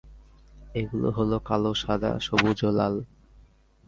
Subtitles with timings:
[0.75, 2.95] এগুলো হল কালো, সাদা, সবুজ ও লাল।